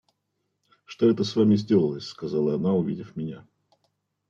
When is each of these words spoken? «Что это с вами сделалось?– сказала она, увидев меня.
«Что 0.85 1.07
это 1.11 1.23
с 1.23 1.35
вами 1.35 1.55
сделалось?– 1.55 2.07
сказала 2.07 2.55
она, 2.55 2.73
увидев 2.73 3.15
меня. 3.15 3.45